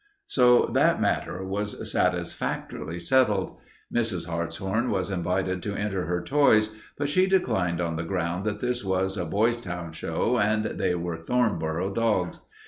[0.25, 3.59] So that matter was satisfactorily settled.
[3.93, 4.25] Mrs.
[4.25, 8.83] Hartshorn was invited to enter her toys, but she declined on the ground that this
[8.83, 12.41] was a Boytown show and they were Thornboro dogs.